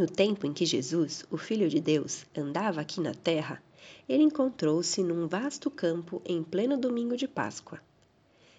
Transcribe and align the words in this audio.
No 0.00 0.06
tempo 0.06 0.46
em 0.46 0.52
que 0.54 0.64
Jesus, 0.64 1.26
o 1.30 1.36
Filho 1.36 1.68
de 1.68 1.78
Deus, 1.78 2.24
andava 2.34 2.80
aqui 2.80 3.02
na 3.02 3.12
terra, 3.12 3.62
ele 4.08 4.22
encontrou-se 4.22 5.02
num 5.02 5.28
vasto 5.28 5.70
campo 5.70 6.22
em 6.24 6.42
pleno 6.42 6.78
domingo 6.78 7.18
de 7.18 7.28
Páscoa. 7.28 7.78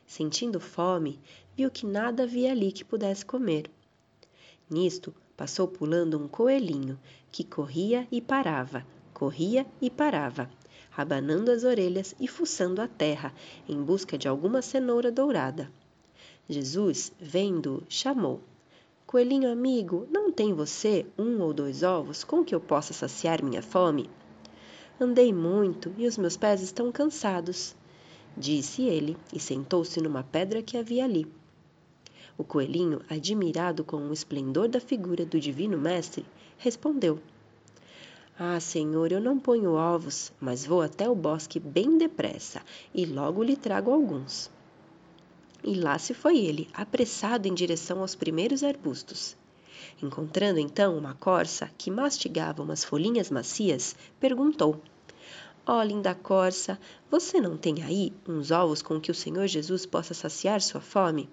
Sentindo 0.05 0.59
fome, 0.59 1.19
viu 1.57 1.71
que 1.71 1.83
nada 1.83 2.25
havia 2.25 2.51
ali 2.51 2.71
que 2.71 2.85
pudesse 2.85 3.25
comer. 3.25 3.71
Nisto, 4.69 5.15
passou 5.35 5.67
pulando 5.67 6.15
um 6.15 6.27
coelhinho 6.27 6.99
que 7.31 7.43
corria 7.43 8.07
e 8.11 8.21
parava, 8.21 8.85
corria 9.11 9.65
e 9.81 9.89
parava, 9.89 10.47
abanando 10.95 11.49
as 11.49 11.63
orelhas 11.63 12.13
e 12.19 12.27
fuçando 12.27 12.83
a 12.83 12.87
terra 12.87 13.33
em 13.67 13.81
busca 13.81 14.15
de 14.15 14.27
alguma 14.27 14.61
cenoura 14.61 15.11
dourada. 15.11 15.71
Jesus, 16.47 17.11
vendo, 17.19 17.83
chamou: 17.89 18.41
Coelhinho 19.11 19.51
amigo, 19.51 20.07
não 20.09 20.20
tem 20.31 20.53
você 20.53 21.05
um 21.17 21.41
ou 21.41 21.53
dois 21.53 21.83
ovos 21.83 22.23
com 22.23 22.43
que 22.43 22.55
eu 22.55 22.59
possa 22.59 22.93
saciar 22.93 23.43
minha 23.43 23.61
fome? 23.61 24.09
Andei 24.99 25.33
muito 25.33 25.93
e 25.97 26.07
os 26.07 26.17
meus 26.17 26.37
pés 26.37 26.61
estão 26.61 26.91
cansados, 26.91 27.75
disse 28.37 28.83
ele 28.83 29.17
e 29.33 29.39
sentou-se 29.39 29.99
numa 30.01 30.23
pedra 30.23 30.61
que 30.61 30.77
havia 30.77 31.03
ali. 31.03 31.27
O 32.37 32.43
coelhinho, 32.43 33.01
admirado 33.09 33.83
com 33.83 33.97
o 33.97 34.13
esplendor 34.13 34.67
da 34.67 34.79
figura 34.79 35.25
do 35.25 35.39
divino 35.39 35.77
mestre, 35.77 36.25
respondeu: 36.57 37.19
Ah, 38.39 38.59
senhor, 38.59 39.11
eu 39.11 39.19
não 39.19 39.37
ponho 39.37 39.73
ovos, 39.73 40.31
mas 40.39 40.65
vou 40.65 40.81
até 40.81 41.09
o 41.09 41.15
bosque 41.15 41.59
bem 41.59 41.97
depressa 41.97 42.61
e 42.95 43.05
logo 43.05 43.43
lhe 43.43 43.55
trago 43.55 43.91
alguns. 43.91 44.49
E 45.63 45.75
lá 45.75 45.99
se 45.99 46.13
foi 46.13 46.39
ele, 46.39 46.67
apressado 46.73 47.47
em 47.47 47.53
direção 47.53 48.01
aos 48.01 48.15
primeiros 48.15 48.63
arbustos. 48.63 49.37
Encontrando 50.01 50.59
então 50.59 50.97
uma 50.97 51.13
corça 51.13 51.69
que 51.77 51.91
mastigava 51.91 52.63
umas 52.63 52.83
folhinhas 52.83 53.29
macias, 53.29 53.95
perguntou: 54.19 54.81
Ó 55.65 55.79
oh, 55.79 55.83
linda 55.83 56.15
corça, 56.15 56.79
você 57.09 57.39
não 57.39 57.55
tem 57.55 57.83
aí 57.83 58.11
uns 58.27 58.51
ovos 58.51 58.81
com 58.81 58.99
que 58.99 59.11
o 59.11 59.15
Senhor 59.15 59.47
Jesus 59.47 59.85
possa 59.85 60.13
saciar 60.13 60.61
sua 60.61 60.81
fome? 60.81 61.29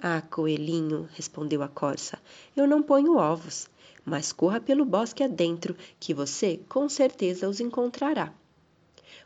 Ah, 0.00 0.20
coelhinho, 0.20 1.08
respondeu 1.14 1.62
a 1.62 1.68
corça, 1.68 2.18
eu 2.56 2.66
não 2.66 2.82
ponho 2.82 3.16
ovos, 3.16 3.68
mas 4.04 4.32
corra 4.32 4.60
pelo 4.60 4.84
bosque 4.84 5.22
adentro, 5.22 5.76
que 5.98 6.12
você 6.12 6.60
com 6.68 6.88
certeza 6.88 7.48
os 7.48 7.60
encontrará. 7.60 8.32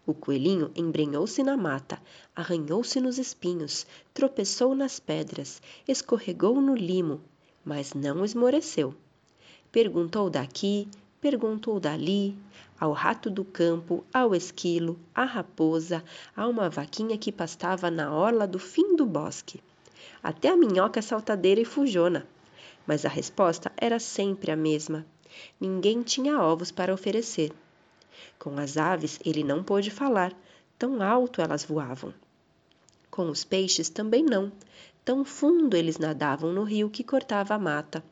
O 0.06 0.14
coelhinho 0.14 0.70
embrenhou-se 0.77 1.42
na 1.42 1.56
mata, 1.56 2.01
arranhou-se 2.34 3.01
nos 3.01 3.19
espinhos, 3.19 3.86
tropeçou 4.14 4.75
nas 4.75 5.01
pedras, 5.01 5.61
escorregou 5.86 6.61
no 6.61 6.75
limo, 6.75 7.20
mas 7.69 7.92
não 7.92 8.24
esmoreceu. 8.24 8.94
Perguntou 9.70 10.30
daqui, 10.30 10.88
perguntou 11.20 11.78
dali, 11.78 12.34
ao 12.80 12.92
rato 12.92 13.28
do 13.28 13.44
campo, 13.44 14.02
ao 14.11 14.34
esquilo, 14.34 14.98
à 15.14 15.24
raposa, 15.24 16.02
a 16.34 16.48
uma 16.48 16.70
vaquinha 16.70 17.19
que 17.19 17.30
pastava 17.30 17.91
na 17.91 18.11
orla 18.11 18.46
do 18.46 18.58
fim 18.58 18.96
do 18.96 19.05
bosque, 19.05 19.61
até 20.22 20.48
a 20.48 20.56
minhoca 20.56 21.02
saltadeira 21.02 21.61
e 21.61 21.64
fujona. 21.66 22.27
Mas 22.86 23.05
a 23.05 23.08
resposta 23.11 23.70
era 23.77 23.98
sempre 23.98 24.50
a 24.50 24.56
mesma. 24.56 25.05
Ninguém 25.61 26.00
tinha 26.00 26.41
ovos 26.41 26.70
para 26.70 26.94
oferecer. 26.94 27.52
Com 28.39 28.58
as 28.58 28.78
aves 28.78 29.20
ele 29.27 29.45
não 29.45 29.62
pôde 29.62 29.90
falar, 29.90 30.33
tão 30.78 31.02
alto 31.02 31.42
elas 31.42 31.67
voavam. 31.67 32.14
Com 33.11 33.28
os 33.28 33.45
peixes 33.45 33.90
também 33.90 34.23
não, 34.23 34.51
tão 35.08 35.24
fundo 35.24 35.74
eles 35.74 35.96
nadavam 35.96 36.52
no 36.52 36.64
rio 36.64 36.91
que 36.91 37.02
cortava 37.02 37.55
a 37.55 37.58
mata. 37.58 38.05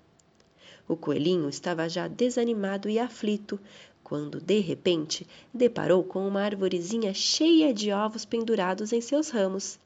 O 0.89 0.97
coelhinho 0.97 1.47
estava 1.47 1.87
já 1.91 2.09
desanimado 2.09 2.89
e 2.89 2.99
aflito, 2.99 3.61
quando, 4.03 4.41
de 4.41 4.61
repente, 4.61 5.27
deparou 5.53 6.03
com 6.03 6.27
uma 6.27 6.41
arvorezinha 6.41 7.13
cheia 7.13 7.75
de 7.75 7.93
ovos 7.93 8.25
pendurados 8.25 8.95
em 8.95 9.03
seus 9.03 9.29
ramos. 9.29 9.79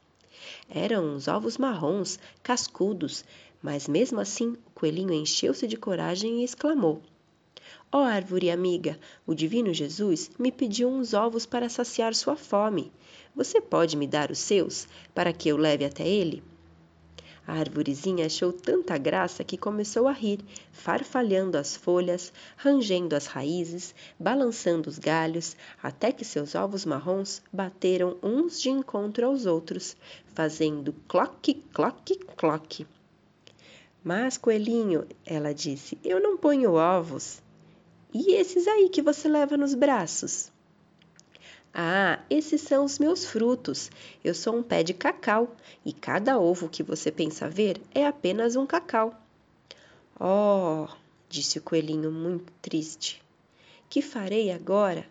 Eram 0.73 1.17
uns 1.17 1.27
ovos 1.27 1.59
marrons, 1.59 2.17
cascudos, 2.45 3.25
mas 3.61 3.89
mesmo 3.89 4.21
assim 4.21 4.51
o 4.51 4.71
coelhinho 4.73 5.13
encheu-se 5.13 5.67
de 5.67 5.77
coragem 5.77 6.43
e 6.43 6.45
exclamou: 6.45 7.03
Ó 7.91 8.03
oh, 8.03 8.05
árvore 8.05 8.53
amiga, 8.53 8.97
o 9.27 9.35
divino 9.35 9.75
Jesus 9.75 10.31
me 10.39 10.53
pediu 10.53 10.89
uns 10.89 11.13
ovos 11.13 11.45
para 11.45 11.69
saciar 11.69 12.15
sua 12.15 12.37
fome. 12.37 12.93
Você 13.35 13.61
pode 13.61 13.97
me 13.97 14.07
dar 14.07 14.31
os 14.31 14.39
seus, 14.39 14.87
para 15.13 15.33
que 15.33 15.49
eu 15.49 15.57
leve 15.57 15.85
até 15.85 16.07
ele? 16.07 16.41
A 17.51 17.55
arvorezinha 17.55 18.27
achou 18.27 18.53
tanta 18.53 18.97
graça 18.97 19.43
que 19.43 19.59
começou 19.59 20.07
a 20.07 20.13
rir, 20.13 20.39
farfalhando 20.71 21.59
as 21.59 21.75
folhas, 21.75 22.33
rangendo 22.57 23.17
as 23.17 23.27
raízes, 23.27 23.93
balançando 24.17 24.89
os 24.89 25.01
galhos, 25.01 25.57
até 25.83 26.13
que 26.13 26.25
seus 26.25 26.55
ovos 26.55 26.85
marrons 26.85 27.43
bateram 27.53 28.17
uns 28.23 28.61
de 28.61 28.71
encontro 28.71 29.27
aos 29.27 29.47
outros, 29.47 29.97
fazendo 30.33 30.95
cloque, 31.09 31.55
cloque, 31.73 32.19
cloque. 32.37 32.87
Mas, 34.05 34.39
coelhinho, 34.39 35.05
ela 35.27 35.53
disse, 35.53 35.99
eu 36.05 36.23
não 36.23 36.37
ponho 36.37 36.75
ovos. 36.75 37.43
E 38.15 38.33
esses 38.35 38.69
aí 38.69 38.89
que 38.89 39.03
você 39.03 39.27
leva 39.27 39.57
nos 39.57 39.75
braços? 39.75 40.53
Ah, 41.73 42.19
esses 42.29 42.63
são 42.63 42.85
os 42.85 42.99
meus 42.99 43.25
frutos. 43.25 43.91
Eu 44.25 44.35
sou 44.35 44.57
um 44.57 44.63
pé 44.63 44.83
de 44.83 44.93
cacau 44.93 45.55
e 45.85 45.93
cada 45.93 46.39
ovo 46.39 46.69
que 46.69 46.83
você 46.83 47.13
pensa 47.13 47.49
ver 47.49 47.81
é 47.95 48.05
apenas 48.05 48.57
um 48.57 48.67
cacau. 48.67 49.15
Oh, 50.19 50.89
disse 51.29 51.59
o 51.59 51.63
coelhinho 51.63 52.11
muito 52.11 52.53
triste. 52.61 53.23
Que 53.89 54.03
farei 54.03 54.51
agora? 54.51 55.07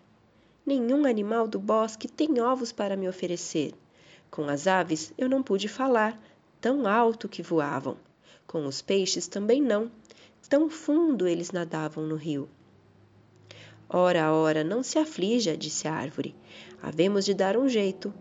Nenhum 0.64 1.06
animal 1.06 1.48
do 1.48 1.58
bosque 1.58 2.06
tem 2.06 2.40
ovos 2.40 2.70
para 2.72 2.96
me 2.96 3.08
oferecer. 3.08 3.72
Com 4.30 4.44
as 4.44 4.66
aves 4.66 5.12
eu 5.16 5.28
não 5.28 5.42
pude 5.42 5.66
falar, 5.66 6.20
tão 6.60 6.86
alto 6.86 7.28
que 7.28 7.42
voavam. 7.42 7.96
Com 8.46 8.66
os 8.66 8.82
peixes 8.82 9.26
também 9.26 9.62
não, 9.62 9.90
tão 10.48 10.68
fundo 10.68 11.26
eles 11.26 11.50
nadavam 11.50 12.06
no 12.06 12.16
rio. 12.16 12.48
Ora, 13.92 14.32
ora, 14.32 14.62
não 14.62 14.84
se 14.84 15.00
aflija, 15.00 15.56
disse 15.56 15.88
a 15.88 15.92
árvore. 15.92 16.32
Havemos 16.80 17.24
de 17.24 17.34
dar 17.34 17.56
um 17.56 17.68
jeito. 17.68 18.14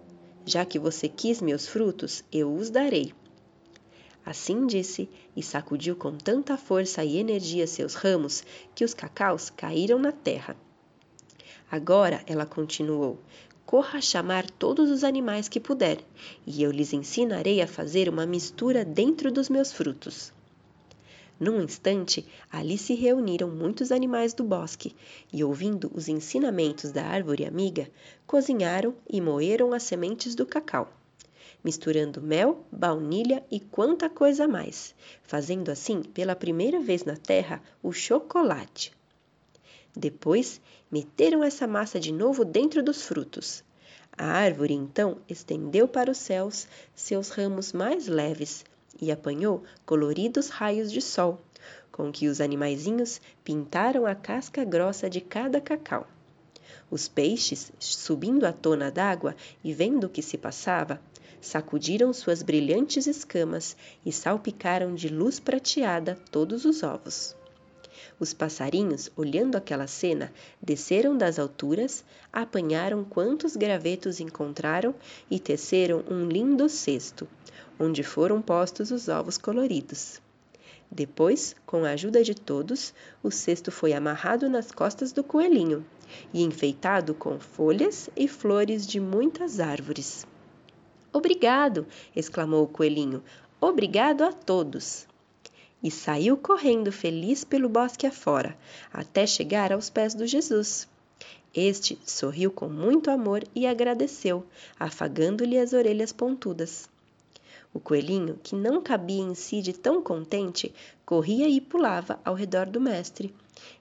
Já 0.44 0.66
que 0.66 0.80
você 0.80 1.08
quis 1.08 1.40
meus 1.44 1.68
frutos, 1.68 2.24
eu 2.32 2.52
os 2.52 2.72
darei. 2.72 3.14
Assim 4.26 4.66
disse, 4.66 5.08
e 5.36 5.44
sacudiu 5.44 5.96
com 5.96 6.18
tanta 6.18 6.58
força 6.58 7.04
e 7.04 7.18
energia 7.18 7.68
seus 7.68 7.94
ramos 7.94 8.44
que 8.74 8.84
os 8.84 8.96
cacaus 8.96 9.52
caíram 9.52 10.00
na 10.00 10.12
terra. 10.12 10.56
Agora, 11.70 12.24
ela 12.26 12.48
continuou, 12.48 13.20
corra 13.64 14.02
chamar 14.02 14.50
todos 14.50 14.90
os 14.90 15.04
animais 15.04 15.48
que 15.48 15.60
puder, 15.60 16.00
e 16.48 16.64
eu 16.64 16.72
lhes 16.72 16.94
ensinarei 16.94 17.62
a 17.62 17.68
fazer 17.68 18.10
uma 18.10 18.26
mistura 18.26 18.84
dentro 18.84 19.32
dos 19.32 19.50
meus 19.50 19.72
frutos. 19.72 20.34
Num 21.40 21.62
instante, 21.62 22.28
ali 22.52 22.78
se 22.78 22.94
reuniram 22.94 23.50
muitos 23.50 23.94
animais 23.94 24.34
do 24.34 24.44
bosque 24.44 24.94
e, 25.32 25.42
ouvindo 25.42 25.90
os 25.96 26.10
ensinamentos 26.10 26.92
da 26.92 27.06
árvore 27.06 27.46
amiga, 27.46 27.90
cozinharam 28.28 28.94
e 29.10 29.22
moeram 29.22 29.72
as 29.72 29.84
sementes 29.84 30.36
do 30.36 30.46
cacau, 30.46 30.92
misturando 31.64 32.22
mel, 32.22 32.66
baunilha 32.70 33.42
e 33.50 33.58
quanta 33.58 34.10
coisa 34.10 34.50
mais, 34.50 34.94
fazendo 35.24 35.70
assim, 35.70 36.04
pela 36.04 36.36
primeira 36.36 36.82
vez 36.82 37.06
na 37.06 37.16
terra, 37.16 37.64
o 37.82 37.94
chocolate. 37.94 38.92
Depois, 39.96 40.60
meteram 40.92 41.42
essa 41.42 41.66
massa 41.66 42.02
de 42.02 42.12
novo 42.12 42.44
dentro 42.44 42.84
dos 42.84 43.04
frutos. 43.04 43.64
A 44.18 44.26
árvore 44.26 44.74
então 44.74 45.20
estendeu 45.30 45.88
para 45.88 46.12
os 46.12 46.18
céus 46.18 46.68
seus 46.94 47.30
ramos 47.30 47.72
mais 47.72 48.08
leves, 48.08 48.66
e 49.02 49.12
apanhou 49.12 49.64
coloridos 49.86 50.50
raios 50.50 50.92
de 50.92 51.02
sol, 51.02 51.40
com 51.92 52.12
que 52.12 52.28
os 52.28 52.40
animaizinhos 52.40 53.20
pintaram 53.44 54.06
a 54.06 54.16
casca 54.16 54.64
grossa 54.64 55.10
de 55.10 55.22
cada 55.22 55.60
cacau. 55.60 56.08
Os 56.90 57.08
peixes, 57.08 57.72
subindo 57.80 58.46
à 58.46 58.54
tona 58.54 58.92
d'água 58.92 59.36
e 59.64 59.74
vendo 59.74 60.06
o 60.06 60.10
que 60.10 60.22
se 60.22 60.38
passava, 60.38 61.00
sacudiram 61.42 62.12
suas 62.14 62.42
brilhantes 62.44 63.08
escamas 63.08 63.76
e 64.06 64.12
salpicaram 64.12 64.96
de 64.96 65.10
luz 65.10 65.40
prateada 65.40 66.18
todos 66.32 66.66
os 66.66 66.84
ovos. 66.84 67.39
Os 68.20 68.34
passarinhos, 68.34 69.12
olhando 69.16 69.56
aquela 69.56 69.88
cena, 69.88 70.32
desceram 70.62 71.18
das 71.18 71.40
alturas, 71.40 72.04
apanharam 72.32 73.04
quantos 73.04 73.56
gravetos 73.56 74.20
encontraram 74.20 74.94
e 75.30 75.40
teceram 75.40 76.04
um 76.10 76.28
lindo 76.28 76.68
cesto, 76.70 77.28
onde 77.80 78.04
foram 78.04 78.42
postos 78.42 78.92
os 78.92 79.08
ovos 79.08 79.38
coloridos. 79.38 80.22
Depois, 80.92 81.56
com 81.66 81.86
a 81.86 81.92
ajuda 81.92 82.24
de 82.24 82.34
todos, 82.34 82.94
o 83.22 83.30
cesto 83.30 83.72
foi 83.72 83.94
amarrado 83.94 84.50
nas 84.50 84.72
costas 84.72 85.12
do 85.12 85.24
coelhinho 85.24 85.86
e 86.34 86.44
enfeitado 86.44 87.14
com 87.14 87.40
folhas 87.40 88.10
e 88.16 88.28
flores 88.28 88.88
de 88.88 89.00
muitas 89.00 89.60
árvores. 89.60 90.26
Obrigado! 91.14 91.86
exclamou 92.16 92.64
o 92.64 92.68
coelhinho. 92.68 93.24
Obrigado 93.62 94.24
a 94.24 94.32
todos! 94.32 95.09
E 95.82 95.90
saiu 95.90 96.36
correndo 96.36 96.92
feliz 96.92 97.44
pelo 97.44 97.70
bosque 97.70 98.06
afora, 98.06 98.58
até 98.92 99.26
chegar 99.26 99.72
aos 99.72 99.90
pés 99.90 100.14
do 100.14 100.28
Jesus. 100.28 100.88
Este 101.54 101.98
sorriu 102.06 102.52
com 102.52 102.70
muito 102.70 103.10
amor 103.10 103.44
e 103.56 103.66
agradeceu, 103.66 104.46
afagando-lhe 104.80 105.58
as 105.58 105.74
orelhas 105.74 106.12
pontudas. 106.12 106.88
O 107.74 107.80
coelhinho, 107.80 108.40
que 108.42 108.56
não 108.56 108.82
cabia 108.82 109.22
em 109.22 109.36
si 109.36 109.62
de 109.62 109.74
tão 109.74 110.02
contente, 110.02 110.74
corria 111.06 111.48
e 111.48 111.62
pulava 111.62 112.20
ao 112.26 112.34
redor 112.34 112.66
do 112.66 112.82
mestre, 112.82 113.34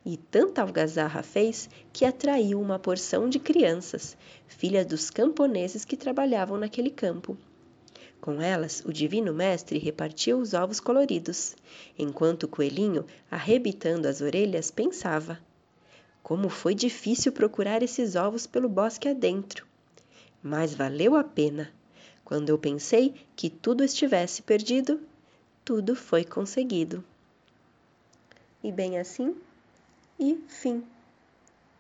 e 0.05 0.17
tanta 0.17 0.63
algazarra 0.63 1.23
fez 1.23 1.69
que 1.93 2.05
atraiu 2.05 2.61
uma 2.61 2.79
porção 2.79 3.29
de 3.29 3.39
crianças, 3.39 4.17
filhas 4.47 4.87
dos 4.87 5.11
camponeses 5.11 5.85
que 5.85 5.97
trabalhavam 5.97 6.59
naquele 6.59 6.91
campo. 6.91 7.37
Com 8.21 8.43
elas, 8.43 8.83
o 8.85 8.93
divino 8.93 9.33
mestre 9.33 9.79
repartia 9.79 10.37
os 10.37 10.53
ovos 10.53 10.81
coloridos, 10.81 11.55
enquanto 11.99 12.45
o 12.45 12.49
coelhinho, 12.49 13.07
arrebitando 13.31 14.09
as 14.09 14.21
orelhas, 14.21 14.71
pensava: 14.71 15.39
Como 16.23 16.49
foi 16.49 16.75
difícil 16.75 17.33
procurar 17.33 17.83
esses 17.83 18.17
ovos 18.17 18.47
pelo 18.47 18.69
bosque 18.69 19.09
adentro! 19.09 19.67
Mas 20.43 20.75
valeu 20.75 21.17
a 21.17 21.23
pena! 21.23 21.73
Quando 22.25 22.51
eu 22.51 22.59
pensei 22.59 23.15
que 23.35 23.49
tudo 23.49 23.83
estivesse 23.83 24.43
perdido, 24.43 25.01
tudo 25.65 25.95
foi 25.95 26.25
conseguido. 26.25 27.03
E 28.63 28.71
bem 28.73 28.99
assim, 28.99 29.35
e 30.19 30.39
fim. 30.49 30.85